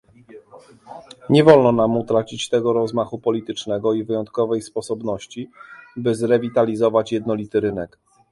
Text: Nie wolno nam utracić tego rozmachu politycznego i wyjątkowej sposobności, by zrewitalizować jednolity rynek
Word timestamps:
Nie 1.29 1.43
wolno 1.43 1.71
nam 1.71 1.97
utracić 1.97 2.49
tego 2.49 2.73
rozmachu 2.73 3.19
politycznego 3.19 3.93
i 3.93 4.03
wyjątkowej 4.03 4.61
sposobności, 4.61 5.49
by 5.95 6.15
zrewitalizować 6.15 7.11
jednolity 7.11 7.59
rynek 7.59 7.97